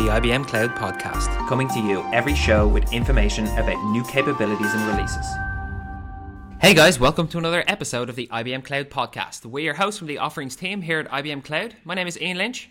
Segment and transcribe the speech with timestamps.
[0.00, 4.96] the IBM Cloud Podcast, coming to you every show with information about new capabilities and
[4.96, 5.26] releases.
[6.58, 9.44] Hey guys, welcome to another episode of the IBM Cloud Podcast.
[9.44, 11.76] We're your hosts from the offerings team here at IBM Cloud.
[11.84, 12.70] My name is Ian Lynch.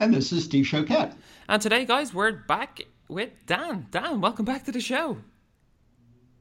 [0.00, 1.14] And this is Steve Choquette.
[1.48, 3.86] And today, guys, we're back with Dan.
[3.92, 5.18] Dan, welcome back to the show.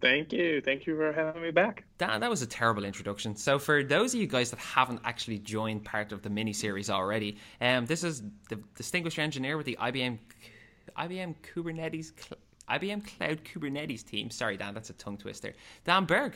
[0.02, 0.62] Thank you.
[0.62, 1.84] Thank you for having me back.
[1.98, 3.36] Dan, that was a terrible introduction.
[3.36, 6.90] So, for those of you guys that haven't actually joined part of the mini series
[6.90, 10.20] already, um, this is the distinguished engineer with the IBM
[10.98, 12.12] IBM Kubernetes
[12.70, 14.30] IBM Cloud Kubernetes team.
[14.30, 15.54] Sorry, Dan, that's a tongue twister.
[15.84, 16.34] Dan Berg.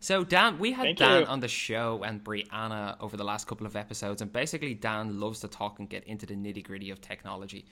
[0.00, 1.26] So, Dan, we had Thank Dan you.
[1.26, 5.40] on the show and Brianna over the last couple of episodes, and basically, Dan loves
[5.40, 7.64] to talk and get into the nitty gritty of technology.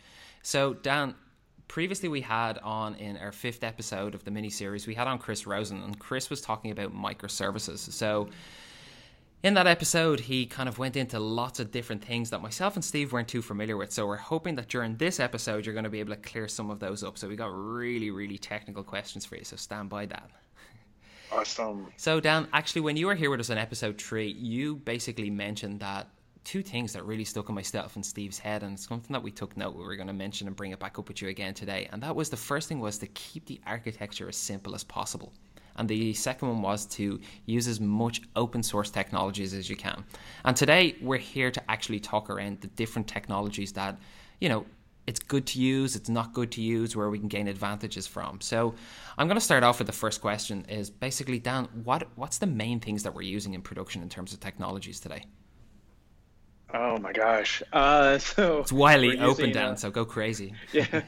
[0.42, 1.14] So, Dan,
[1.68, 5.18] previously we had on in our fifth episode of the mini series, we had on
[5.18, 7.78] Chris Rosen, and Chris was talking about microservices.
[7.78, 8.28] So,
[9.42, 12.84] in that episode, he kind of went into lots of different things that myself and
[12.84, 13.92] Steve weren't too familiar with.
[13.92, 16.70] So, we're hoping that during this episode, you're going to be able to clear some
[16.70, 17.18] of those up.
[17.18, 19.44] So, we got really, really technical questions for you.
[19.44, 20.30] So, stand by that.
[21.32, 21.86] Awesome.
[21.96, 25.80] So, Dan, actually, when you were here with us on episode three, you basically mentioned
[25.80, 26.08] that
[26.44, 29.56] two things that really stuck in myself and Steve's head, and something that we took
[29.56, 31.88] note we were going to mention and bring it back up with you again today.
[31.92, 35.32] And that was the first thing was to keep the architecture as simple as possible.
[35.76, 40.04] And the second one was to use as much open source technologies as you can.
[40.44, 43.98] And today we're here to actually talk around the different technologies that,
[44.40, 44.66] you know,
[45.06, 48.40] it's good to use, it's not good to use, where we can gain advantages from.
[48.40, 48.74] So
[49.18, 52.46] I'm going to start off with the first question is basically, Dan, what what's the
[52.46, 55.24] main things that we're using in production in terms of technologies today?
[56.74, 57.62] Oh my gosh.
[57.72, 60.54] Uh, so It's wildly open, using, Dan, uh, so go crazy.
[60.72, 61.02] yeah,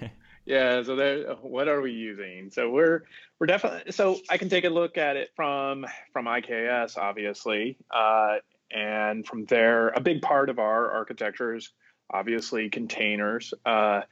[0.44, 0.82] yeah.
[0.82, 2.50] So there, what are we using?
[2.50, 3.04] So we're
[3.38, 3.92] we're definitely.
[3.92, 8.36] So I can take a look at it from from IKS, obviously, uh,
[8.70, 11.70] and from there, a big part of our architecture is
[12.10, 13.54] obviously containers.
[13.64, 14.02] Uh,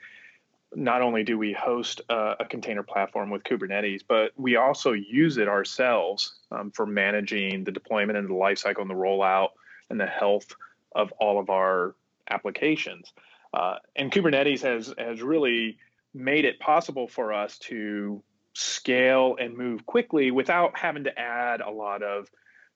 [0.75, 5.37] not only do we host a, a container platform with Kubernetes, but we also use
[5.37, 9.51] it ourselves um, for managing the deployment and the lifecycle and the rollout
[9.91, 10.47] and the health
[10.95, 11.95] of all of our
[12.31, 13.13] applications.
[13.55, 15.79] Uh, and Kubernetes has has really
[16.15, 18.23] made it possible for us to
[18.55, 22.31] scale and move quickly without having to add a lot of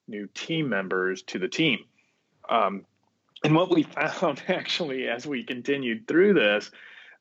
[0.07, 1.79] new team members to the team.
[2.49, 2.85] Um,
[3.43, 6.71] and what we found actually as we continued through this,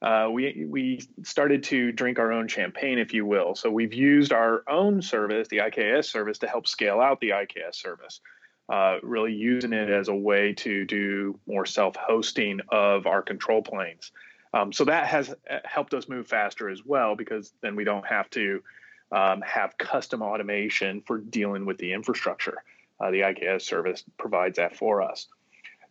[0.03, 3.55] uh, we we started to drink our own champagne, if you will.
[3.55, 7.77] So we've used our own service, the IKS service, to help scale out the IKS
[7.77, 8.21] service.
[8.69, 14.11] Uh, really using it as a way to do more self-hosting of our control planes.
[14.53, 18.07] Um, so that has uh, helped us move faster as well because then we don't
[18.07, 18.63] have to
[19.13, 22.65] um, have custom automation for dealing with the infrastructure.
[22.99, 25.29] Uh, the IKS service provides that for us.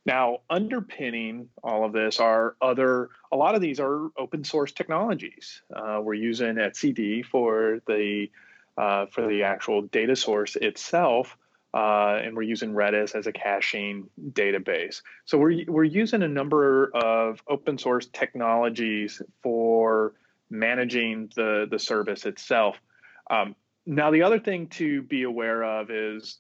[0.06, 5.62] Now, underpinning all of this are other, a lot of these are open source technologies.
[5.74, 8.30] Uh, we're using etcd for the,
[8.78, 11.38] uh, for the actual data source itself.
[11.76, 15.02] Uh, and we're using Redis as a caching database.
[15.26, 20.14] So we're, we're using a number of open source technologies for
[20.50, 22.78] managing the, the service itself.
[23.30, 26.40] Um, now, the other thing to be aware of is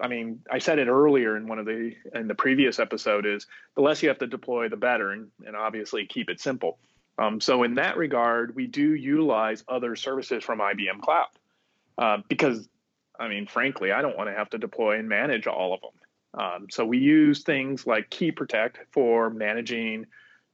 [0.00, 3.46] I mean, I said it earlier in one of the in the previous episode is
[3.74, 6.78] the less you have to deploy, the better, and, and obviously keep it simple.
[7.18, 11.28] Um, so in that regard, we do utilize other services from IBM Cloud
[11.96, 12.68] uh, because,
[13.18, 15.90] I mean, frankly, I don't want to have to deploy and manage all of them.
[16.38, 20.06] Um, so we use things like Key Protect for managing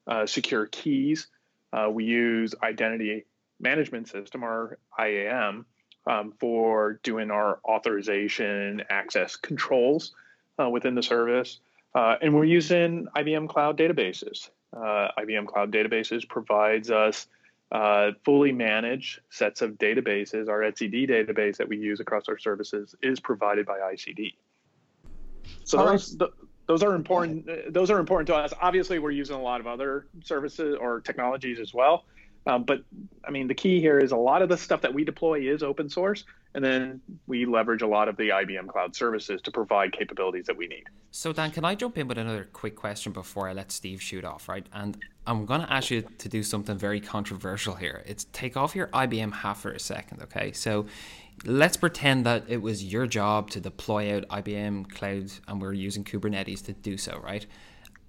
[0.06, 1.26] uh, secure keys.
[1.72, 3.24] Uh, we use Identity
[3.60, 5.66] Management System or IAM
[6.06, 10.12] um, for doing our authorization access controls
[10.60, 11.60] uh, within the service.
[11.94, 14.50] Uh, and we're using IBM Cloud databases.
[14.74, 17.26] Uh, IBM Cloud databases provides us
[17.72, 20.48] uh, fully manage sets of databases.
[20.48, 24.34] Our etcd database that we use across our services is provided by ICD.
[25.64, 26.30] So those, th-
[26.66, 27.48] those are important.
[27.48, 28.52] uh, Those are important to us.
[28.60, 32.04] Obviously, we're using a lot of other services or technologies as well.
[32.46, 32.82] Um, but
[33.26, 35.62] I mean, the key here is a lot of the stuff that we deploy is
[35.62, 36.24] open source,
[36.54, 40.56] and then we leverage a lot of the IBM Cloud services to provide capabilities that
[40.56, 40.84] we need.
[41.12, 44.24] So, Dan, can I jump in with another quick question before I let Steve shoot
[44.24, 44.66] off, right?
[44.72, 48.02] And I'm going to ask you to do something very controversial here.
[48.06, 50.52] It's take off your IBM hat for a second, okay?
[50.52, 50.86] So,
[51.44, 56.04] let's pretend that it was your job to deploy out IBM Cloud and we're using
[56.04, 57.46] Kubernetes to do so, right?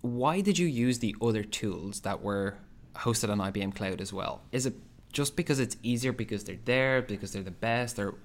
[0.02, 2.58] Why did you use the other tools that were
[2.96, 4.42] hosted on IBM Cloud as well?
[4.52, 4.76] Is it
[5.12, 8.16] just because it's easier because they're there, because they're the best, or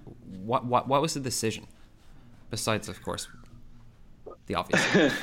[0.44, 0.64] what?
[0.64, 1.66] What, what was the decision?
[2.50, 3.28] Besides, of course,
[4.46, 5.14] the obvious.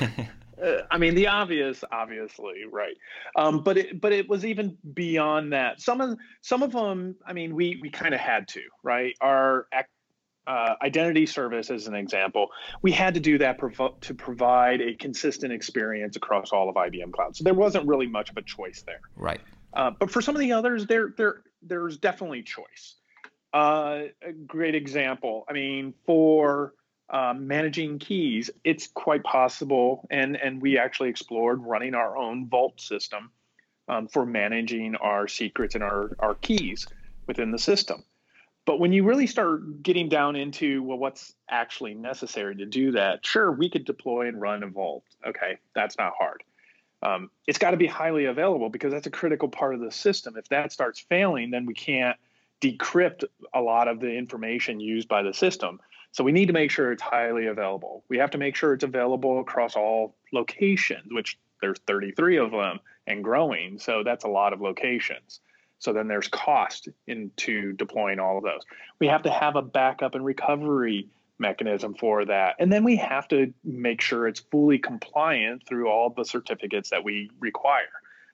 [0.62, 2.96] Uh, I mean, the obvious, obviously, right?
[3.36, 5.82] Um, but it, but it was even beyond that.
[5.82, 9.14] Some of some of them, I mean, we we kind of had to, right?
[9.20, 9.66] Our
[10.46, 12.48] uh, identity service, as an example,
[12.82, 17.12] we had to do that prov- to provide a consistent experience across all of IBM
[17.12, 17.36] Cloud.
[17.36, 19.00] So there wasn't really much of a choice there.
[19.16, 19.40] Right.
[19.72, 22.96] Uh, but for some of the others, there there there's definitely choice.
[23.52, 25.44] Uh, a great example.
[25.48, 26.74] I mean, for
[27.10, 32.80] um, managing keys, it's quite possible, and and we actually explored running our own vault
[32.80, 33.30] system
[33.88, 36.86] um, for managing our secrets and our our keys
[37.26, 38.04] within the system.
[38.66, 43.24] But when you really start getting down into well, what's actually necessary to do that?
[43.24, 45.04] Sure, we could deploy and run vault.
[45.24, 46.42] Okay, that's not hard.
[47.02, 50.36] Um, it's got to be highly available because that's a critical part of the system.
[50.36, 52.16] If that starts failing, then we can't
[52.60, 53.24] decrypt
[53.54, 55.78] a lot of the information used by the system.
[56.10, 58.02] So we need to make sure it's highly available.
[58.08, 62.80] We have to make sure it's available across all locations, which there's 33 of them
[63.06, 63.78] and growing.
[63.78, 65.40] So that's a lot of locations.
[65.78, 68.62] So then there's cost into deploying all of those.
[68.98, 71.08] We have to have a backup and recovery
[71.38, 72.56] mechanism for that.
[72.58, 77.04] And then we have to make sure it's fully compliant through all the certificates that
[77.04, 77.82] we require.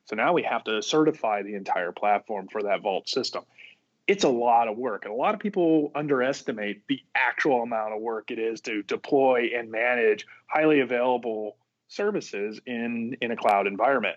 [0.04, 3.44] So now we have to certify the entire platform for that Vault system
[4.06, 5.04] it's a lot of work.
[5.04, 9.50] And a lot of people underestimate the actual amount of work it is to deploy
[9.56, 11.56] and manage highly available
[11.88, 14.16] services in, in a cloud environment.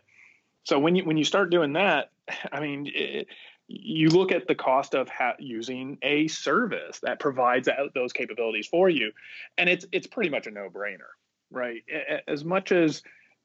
[0.63, 2.09] So when you when you start doing that,
[2.51, 3.27] I mean, it,
[3.67, 8.67] you look at the cost of ha- using a service that provides that, those capabilities
[8.67, 9.11] for you,
[9.57, 11.13] and it's it's pretty much a no brainer,
[11.51, 11.83] right?
[12.27, 13.01] As much as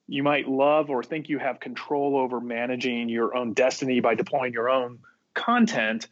[0.09, 4.53] you might love or think you have control over managing your own destiny by deploying
[4.53, 4.99] your own
[5.35, 6.09] content,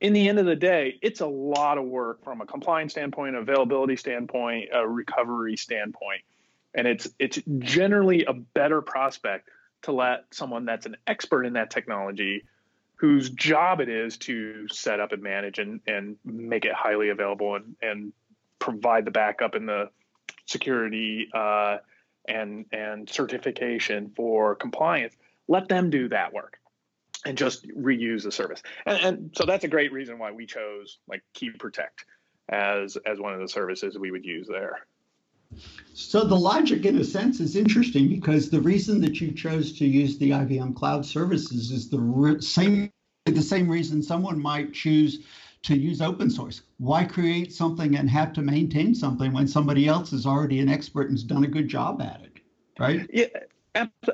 [0.00, 3.36] in the end of the day, it's a lot of work from a compliance standpoint,
[3.36, 6.22] availability standpoint, a recovery standpoint.
[6.74, 9.48] And it's it's generally a better prospect
[9.82, 12.44] to let someone that's an expert in that technology
[12.96, 17.54] whose job it is to set up and manage and, and make it highly available
[17.54, 18.12] and, and
[18.58, 19.88] provide the backup and the
[20.44, 21.78] security uh,
[22.28, 25.14] and and certification for compliance.
[25.48, 26.58] Let them do that work
[27.24, 28.62] and just reuse the service.
[28.86, 32.04] And, and, so that's a great reason why we chose like Key Protect
[32.48, 34.86] as as one of the services we would use there.
[35.94, 39.86] So the logic, in a sense, is interesting because the reason that you chose to
[39.86, 42.90] use the IBM Cloud services is the re- same
[43.26, 45.24] the same reason someone might choose
[45.62, 46.62] to use open source.
[46.78, 51.10] Why create something and have to maintain something when somebody else is already an expert
[51.10, 52.40] and's done a good job at it,
[52.78, 53.08] right?
[53.12, 53.26] Yeah,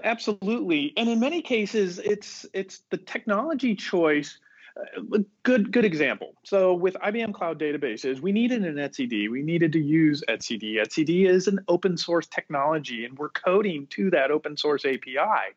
[0.04, 4.38] Absolutely, and in many cases, it's it's the technology choice.
[4.76, 6.34] Uh, good good example.
[6.44, 9.30] So with IBM Cloud Databases, we needed an etcd.
[9.30, 10.76] We needed to use etcd.
[10.76, 15.54] etcd is an open source technology, and we're coding to that open source API.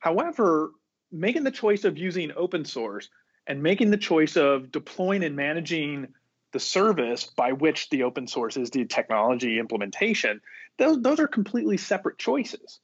[0.00, 0.72] However,
[1.10, 3.08] making the choice of using open source
[3.46, 6.08] and making the choice of deploying and managing
[6.52, 10.40] the service by which the open source is the technology implementation,
[10.78, 12.80] those, those are completely separate choices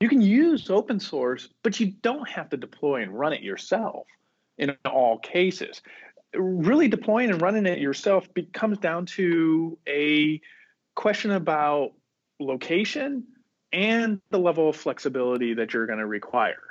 [0.00, 4.06] you can use open source, but you don't have to deploy and run it yourself
[4.58, 5.82] in all cases.
[6.34, 10.40] Really deploying and running it yourself becomes down to a
[10.94, 11.92] question about
[12.38, 13.24] location
[13.72, 16.62] and the level of flexibility that you're going to require.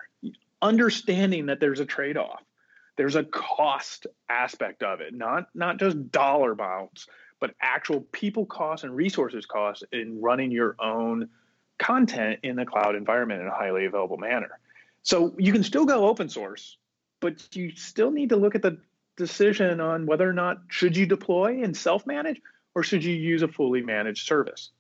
[0.62, 2.42] Understanding that there's a trade off,
[2.97, 7.07] there's a cost aspect of it, not, not just dollar amounts,
[7.40, 11.30] but actual people costs and resources costs in running your own
[11.78, 14.59] content in the cloud environment in a highly available manner.
[15.04, 16.78] So you can still go open source,
[17.19, 18.78] but you still need to look at the
[19.16, 22.42] decision on whether or not should you deploy and self-manage
[22.76, 24.71] or should you use a fully managed service.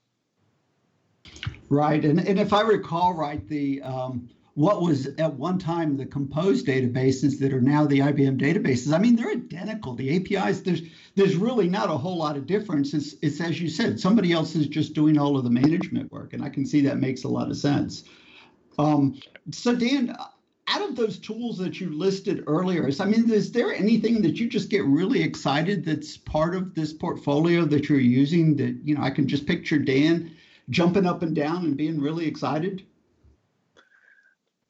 [1.69, 6.05] Right, and, and if I recall right, the um, what was at one time the
[6.05, 8.91] Compose databases that are now the IBM databases.
[8.91, 9.93] I mean, they're identical.
[9.93, 10.81] The APIs, there's
[11.15, 12.93] there's really not a whole lot of difference.
[12.93, 16.33] It's, it's as you said, somebody else is just doing all of the management work,
[16.33, 18.03] and I can see that makes a lot of sense.
[18.79, 19.19] Um,
[19.51, 20.15] so Dan,
[20.67, 24.49] out of those tools that you listed earlier, I mean, is there anything that you
[24.49, 29.01] just get really excited that's part of this portfolio that you're using that you know
[29.01, 30.31] I can just picture Dan
[30.69, 32.85] jumping up and down and being really excited?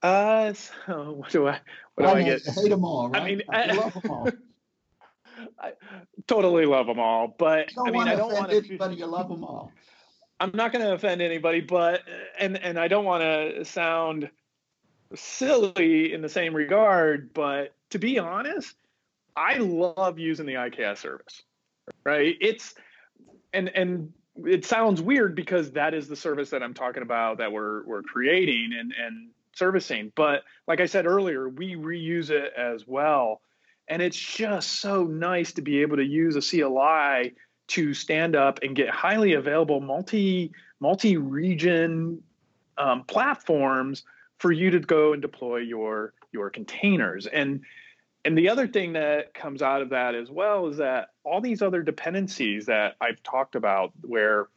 [0.04, 1.60] Uh, so what do I?
[1.96, 2.46] What do I, I get?
[2.46, 3.22] hate them all, right?
[3.22, 4.30] I mean, I, I love them all.
[5.60, 5.74] I
[6.28, 8.58] totally love them all, but I mean, I don't want to.
[8.58, 9.72] Anybody, you love them all.
[10.40, 12.04] I'm not going to offend anybody, but
[12.40, 14.30] and and I don't want to sound
[15.16, 18.76] silly in the same regard, but to be honest,
[19.36, 21.44] I love using the IKS service.
[22.04, 22.36] Right?
[22.42, 22.76] It's
[23.54, 24.14] and and
[24.46, 28.04] it sounds weird because that is the service that I'm talking about that we're we're
[28.04, 30.12] creating and and servicing.
[30.16, 33.42] But like I said earlier, we reuse it as well.
[33.88, 37.34] And it's just so nice to be able to use a CLI
[37.68, 42.22] to stand up and get highly available multi multi region
[42.78, 44.04] um, platforms
[44.38, 47.28] for you to go and deploy your your containers.
[47.28, 47.62] And
[48.26, 51.62] and the other thing that comes out of that as well is that all these
[51.62, 54.48] other dependencies that I've talked about where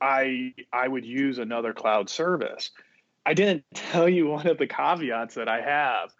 [0.00, 2.70] I I would use another cloud service.
[3.24, 6.10] I didn't tell you one of the caveats that I have.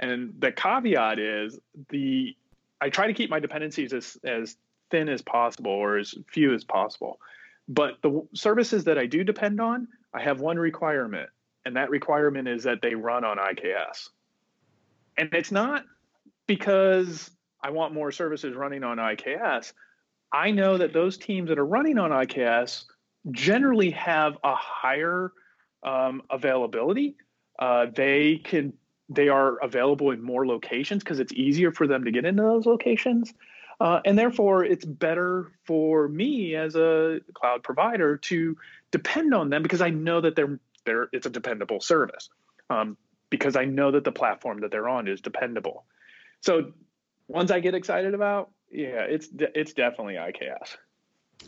[0.00, 1.58] And the caveat is
[1.90, 2.36] the
[2.80, 4.56] I try to keep my dependencies as, as
[4.90, 7.20] thin as possible or as few as possible.
[7.68, 11.30] But the services that I do depend on, I have one requirement,
[11.64, 14.08] and that requirement is that they run on IKS.
[15.16, 15.84] And it's not
[16.46, 17.30] because
[17.62, 19.72] I want more services running on IKS.
[20.32, 22.84] I know that those teams that are running on IKS
[23.30, 25.32] generally have a higher
[25.82, 27.16] um, availability.
[27.58, 28.72] Uh, they can
[29.08, 32.64] they are available in more locations because it's easier for them to get into those
[32.64, 33.32] locations.
[33.80, 38.56] Uh, and therefore, it's better for me as a cloud provider to
[38.90, 42.28] depend on them because I know that they're, they're it's a dependable service.
[42.70, 42.96] Um,
[43.30, 45.86] because I know that the platform that they're on is dependable.
[46.42, 46.72] So
[47.28, 50.76] ones I get excited about, yeah, it's it's definitely IKS.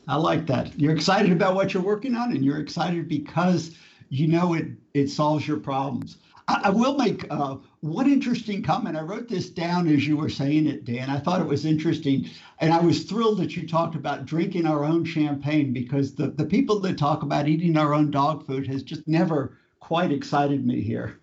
[0.09, 0.79] I like that.
[0.79, 3.77] You're excited about what you're working on, and you're excited because
[4.09, 6.17] you know it it solves your problems.
[6.49, 8.97] I, I will make uh, one interesting comment.
[8.97, 11.11] I wrote this down as you were saying it, Dan.
[11.11, 12.29] I thought it was interesting,
[12.61, 16.45] and I was thrilled that you talked about drinking our own champagne because the the
[16.45, 20.81] people that talk about eating our own dog food has just never quite excited me
[20.81, 21.21] here.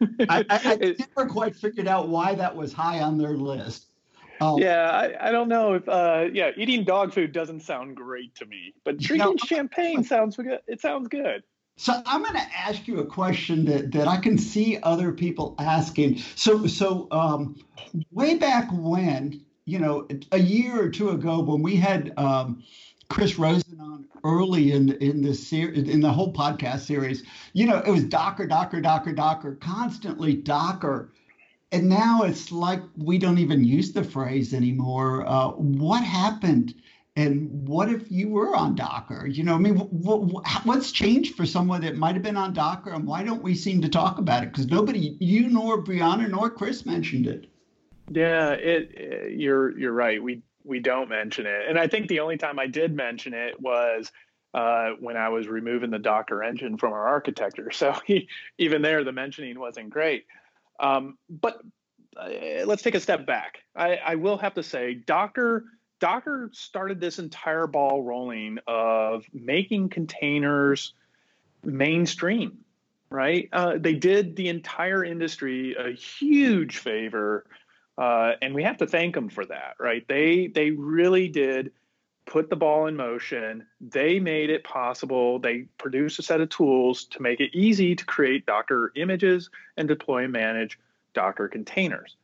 [0.00, 0.76] I, I, I
[1.16, 3.86] never quite figured out why that was high on their list.
[4.40, 8.34] Um, yeah, I, I, don't know if uh, yeah, eating dog food doesn't sound great
[8.36, 10.60] to me, but drinking champagne sounds good.
[10.66, 11.42] It sounds good.
[11.80, 15.54] So I'm going to ask you a question that, that I can see other people
[15.58, 16.18] asking.
[16.34, 17.56] So so um,
[18.12, 22.62] way back when, you know, a year or two ago, when we had um,
[23.08, 27.22] Chris Rosen on early in in the series, in the whole podcast series,
[27.54, 31.10] you know, it was Docker, Docker, Docker, Docker, constantly Docker
[31.72, 35.26] and now it's like we don't even use the phrase anymore.
[35.26, 36.74] Uh, what happened?
[37.20, 39.26] And what if you were on Docker?
[39.26, 42.92] You know, I mean, what, what's changed for someone that might have been on Docker,
[42.92, 44.52] and why don't we seem to talk about it?
[44.52, 47.46] Because nobody, you nor Brianna nor Chris mentioned it.
[48.08, 50.22] Yeah, it, it, You're you're right.
[50.22, 53.60] We we don't mention it, and I think the only time I did mention it
[53.60, 54.10] was
[54.54, 57.70] uh, when I was removing the Docker engine from our architecture.
[57.70, 60.24] So he, even there, the mentioning wasn't great.
[60.80, 61.60] Um, but
[62.16, 63.58] uh, let's take a step back.
[63.76, 65.66] I, I, will have to say, Docker
[66.00, 70.94] Docker started this entire ball rolling of making containers
[71.62, 72.58] mainstream.
[73.10, 73.48] Right?
[73.52, 77.44] Uh, they did the entire industry a huge favor,
[77.98, 79.74] uh, and we have to thank them for that.
[79.80, 80.06] Right?
[80.08, 81.72] They they really did
[82.24, 83.66] put the ball in motion.
[83.80, 85.40] They made it possible.
[85.40, 89.88] They produced a set of tools to make it easy to create Docker images and
[89.88, 90.78] deploy and manage
[91.12, 92.16] Docker containers.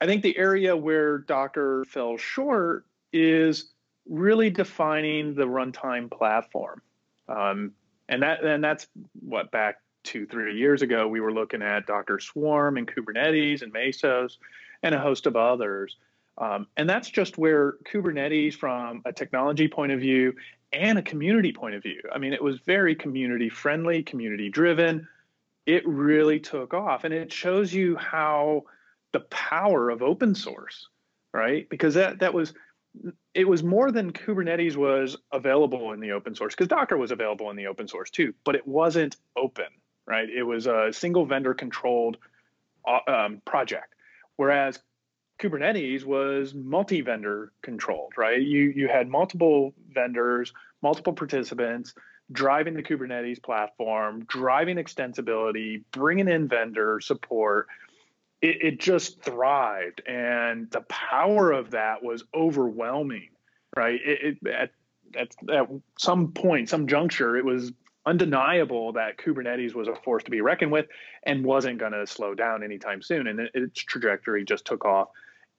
[0.00, 3.72] I think the area where Docker fell short is
[4.08, 6.80] really defining the runtime platform.
[7.28, 7.72] Um,
[8.08, 8.86] and that and that's
[9.20, 13.72] what back two, three years ago, we were looking at Docker Swarm and Kubernetes and
[13.72, 14.38] Mesos
[14.82, 15.96] and a host of others.
[16.38, 20.34] Um, and that's just where Kubernetes, from a technology point of view
[20.72, 25.08] and a community point of view, I mean, it was very community friendly, community driven.
[25.64, 27.04] It really took off.
[27.04, 28.64] And it shows you how
[29.12, 30.88] the power of open source,
[31.32, 31.68] right?
[31.68, 32.52] Because that, that was,
[33.34, 37.50] it was more than Kubernetes was available in the open source, because Docker was available
[37.50, 39.66] in the open source too, but it wasn't open,
[40.06, 40.28] right?
[40.28, 42.16] It was a single vendor controlled
[42.86, 43.94] uh, um, project.
[44.36, 44.78] Whereas
[45.38, 48.40] Kubernetes was multi-vendor controlled, right?
[48.40, 51.94] You you had multiple vendors, multiple participants
[52.32, 57.68] driving the Kubernetes platform, driving extensibility, bringing in vendor support.
[58.42, 63.30] It, it just thrived, and the power of that was overwhelming,
[63.74, 64.00] right?
[64.04, 64.70] It, it, at,
[65.16, 67.72] at at some point, some juncture, it was
[68.04, 70.86] undeniable that Kubernetes was a force to be reckoned with
[71.24, 73.26] and wasn't going to slow down anytime soon.
[73.26, 75.08] And its trajectory just took off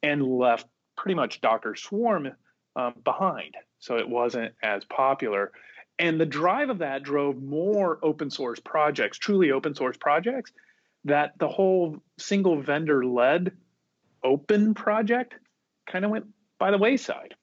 [0.02, 0.66] and left
[0.96, 2.32] pretty much Docker Swarm
[2.76, 3.56] um, behind.
[3.80, 5.52] So it wasn't as popular.
[6.00, 10.54] And the drive of that drove more open source projects, truly open source projects,
[11.08, 13.52] that the whole single vendor led
[14.24, 15.36] open project
[15.86, 16.28] kind of went
[16.60, 17.36] by the wayside.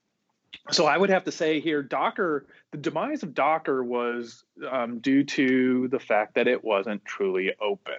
[0.71, 5.25] so I would have to say here, Docker, the demise of Docker was um, due
[5.25, 7.97] to the fact that it wasn't truly open,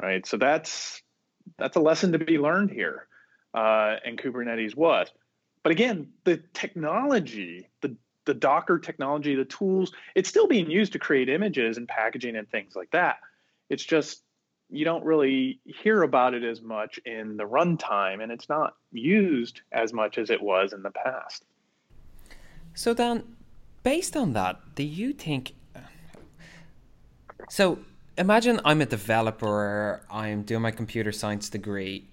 [0.00, 0.26] right?
[0.26, 1.02] So that's
[1.58, 3.06] that's a lesson to be learned here,
[3.54, 5.08] uh, and Kubernetes was.
[5.62, 10.98] But again, the technology, the the Docker technology, the tools, it's still being used to
[10.98, 13.18] create images and packaging and things like that.
[13.68, 14.22] It's just
[14.68, 19.60] you don't really hear about it as much in the runtime, and it's not used
[19.72, 21.44] as much as it was in the past.
[22.74, 23.36] So Dan,
[23.82, 25.54] based on that, do you think?
[27.48, 27.78] So
[28.18, 30.02] imagine I'm a developer.
[30.10, 32.08] I'm doing my computer science degree.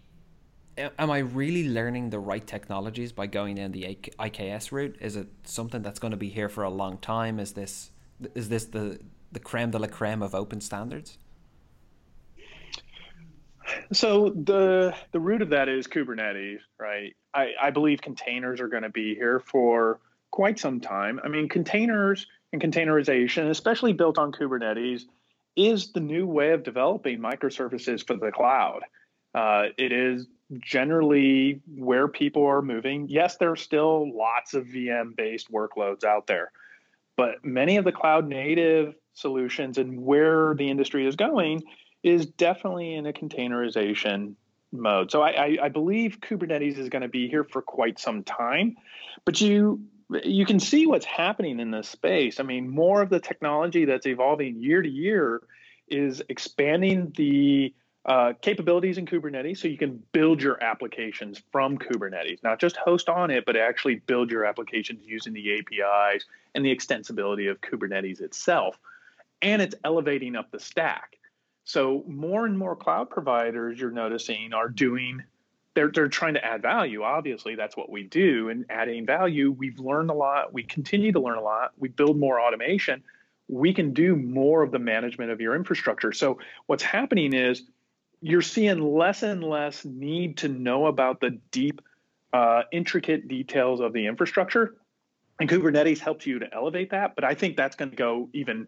[0.77, 4.97] Am I really learning the right technologies by going in the IKS route?
[4.99, 7.39] Is it something that's going to be here for a long time?
[7.39, 7.91] Is this
[8.35, 8.99] is this the
[9.31, 11.17] the creme de la creme of open standards?
[13.91, 17.15] So the the root of that is Kubernetes, right?
[17.33, 19.99] I, I believe containers are going to be here for
[20.31, 21.19] quite some time.
[21.23, 25.03] I mean, containers and containerization, especially built on Kubernetes,
[25.55, 28.81] is the new way of developing microservices for the cloud.
[29.33, 30.27] Uh, it is
[30.59, 33.07] generally where people are moving.
[33.09, 36.51] Yes, there are still lots of VM based workloads out there,
[37.15, 41.63] but many of the cloud native solutions and where the industry is going
[42.03, 44.35] is definitely in a containerization
[44.71, 45.11] mode.
[45.11, 48.75] So I, I, I believe Kubernetes is going to be here for quite some time,
[49.25, 49.81] but you
[50.23, 52.39] you can see what's happening in this space.
[52.39, 55.41] I mean, more of the technology that's evolving year to year
[55.87, 57.73] is expanding the
[58.05, 63.07] uh, capabilities in Kubernetes so you can build your applications from Kubernetes, not just host
[63.07, 68.21] on it, but actually build your applications using the APIs and the extensibility of Kubernetes
[68.21, 68.77] itself.
[69.41, 71.17] And it's elevating up the stack.
[71.65, 75.23] So more and more cloud providers you're noticing are doing
[75.75, 77.03] they're they're trying to add value.
[77.03, 78.49] Obviously, that's what we do.
[78.49, 80.53] And adding value, we've learned a lot.
[80.53, 81.71] We continue to learn a lot.
[81.77, 83.03] We build more automation.
[83.47, 86.11] We can do more of the management of your infrastructure.
[86.11, 87.63] So what's happening is
[88.21, 91.81] you're seeing less and less need to know about the deep,
[92.31, 94.75] uh, intricate details of the infrastructure.
[95.39, 97.15] And Kubernetes helps you to elevate that.
[97.15, 98.67] But I think that's going to go even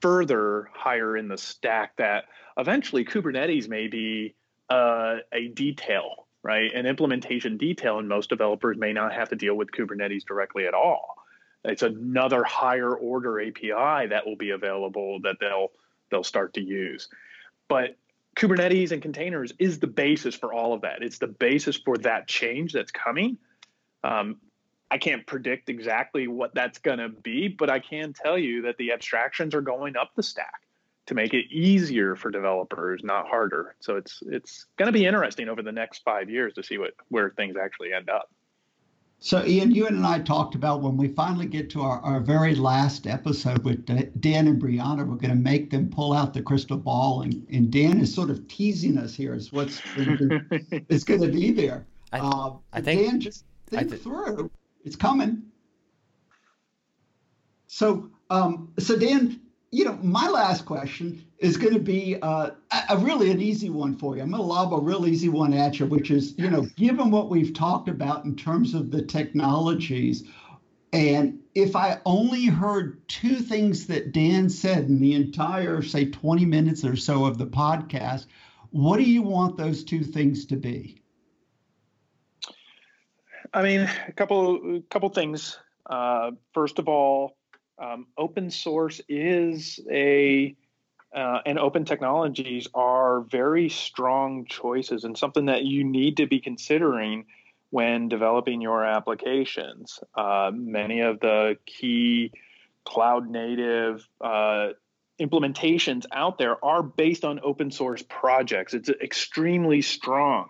[0.00, 1.96] further higher in the stack.
[1.96, 2.24] That
[2.56, 4.34] eventually Kubernetes may be
[4.68, 6.72] uh, a detail right?
[6.74, 10.74] An implementation detail, and most developers may not have to deal with Kubernetes directly at
[10.74, 11.16] all.
[11.64, 15.72] It's another higher order API that will be available that they'll
[16.10, 17.08] they'll start to use.
[17.66, 17.96] But
[18.36, 21.02] Kubernetes and containers is the basis for all of that.
[21.02, 23.38] It's the basis for that change that's coming.
[24.04, 24.36] Um,
[24.90, 28.76] I can't predict exactly what that's going to be, but I can tell you that
[28.76, 30.62] the abstractions are going up the stack
[31.06, 33.76] to make it easier for developers, not harder.
[33.80, 36.92] So it's it's going to be interesting over the next five years to see what
[37.08, 38.30] where things actually end up.
[39.24, 42.54] So, Ian, you and I talked about when we finally get to our, our very
[42.54, 46.76] last episode with Dan and Brianna, we're going to make them pull out the crystal
[46.76, 47.22] ball.
[47.22, 51.52] And, and Dan is sort of teasing us here as what's is going to be
[51.52, 51.86] there.
[52.12, 54.50] I, uh, I think Dan, just think th- through.
[54.84, 55.42] It's coming.
[57.66, 59.40] So, um, so Dan,
[59.72, 62.50] you know, my last question is going to be uh,
[62.88, 64.22] a, really an easy one for you.
[64.22, 67.10] I'm going to lob a real easy one at you, which is, you know, given
[67.10, 70.22] what we've talked about in terms of the technologies,
[70.92, 76.44] and if I only heard two things that Dan said in the entire, say, 20
[76.44, 78.26] minutes or so of the podcast,
[78.70, 81.02] what do you want those two things to be?
[83.54, 85.56] I mean, a couple, couple things.
[85.86, 87.36] Uh, first of all,
[87.78, 90.56] um, open source is a
[91.14, 96.40] uh, and open technologies are very strong choices and something that you need to be
[96.40, 97.26] considering
[97.70, 100.00] when developing your applications.
[100.16, 102.32] Uh, many of the key
[102.84, 104.70] cloud native uh,
[105.20, 108.74] implementations out there are based on open source projects.
[108.74, 110.48] It's extremely strong.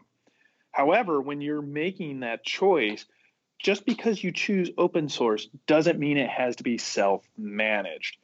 [0.75, 3.07] However, when you're making that choice,
[3.63, 8.17] just because you choose open source doesn't mean it has to be self managed.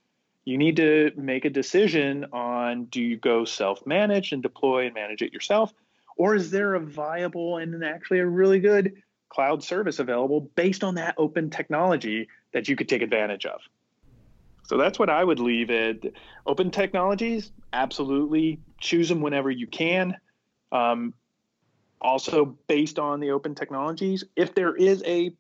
[0.44, 4.94] You need to make a decision on do you go self managed and deploy and
[4.94, 5.72] manage it yourself,
[6.16, 10.96] or is there a viable and actually a really good cloud service available based on
[10.96, 13.60] that open technology that you could take advantage of?
[14.64, 16.14] So that's what I would leave it.
[16.46, 20.16] Open technologies, absolutely choose them whenever you can.
[20.72, 21.14] Um,
[22.00, 24.24] also based on the open technologies.
[24.36, 25.34] If there is a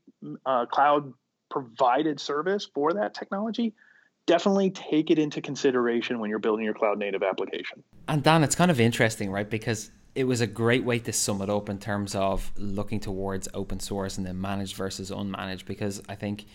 [0.46, 1.12] uh, cloud
[1.50, 3.74] provided service for that technology,
[4.26, 7.82] definitely take it into consideration when you're building your cloud native application.
[8.08, 9.48] And Dan, it's kind of interesting, right?
[9.48, 13.48] Because it was a great way to sum it up in terms of looking towards
[13.54, 16.46] open source and then managed versus unmanaged because I think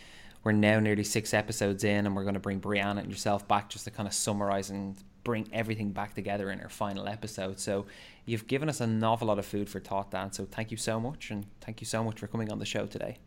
[0.43, 3.69] we're now nearly six episodes in and we're going to bring Brianna and yourself back
[3.69, 7.59] just to kind of summarize and bring everything back together in our final episode.
[7.59, 7.85] So
[8.25, 10.31] you've given us an awful lot of food for thought, Dan.
[10.31, 12.85] So thank you so much and thank you so much for coming on the show
[12.85, 13.17] today.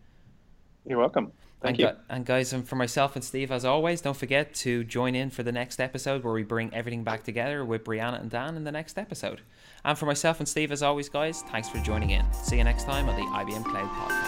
[0.87, 1.33] You're welcome.
[1.61, 1.97] Thank and, you.
[2.09, 5.43] and guys, and for myself and Steve, as always, don't forget to join in for
[5.43, 8.73] the next episode where we bring everything back together with Brianna and Dan in the
[8.73, 9.43] next episode.
[9.85, 12.25] And for myself and Steve, as always, guys, thanks for joining in.
[12.33, 14.28] See you next time on the IBM Cloud Podcast.